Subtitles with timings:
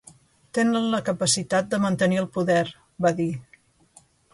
[0.57, 2.67] “Tenen la capacitat de mantenir el poder”,
[3.07, 3.33] va dir.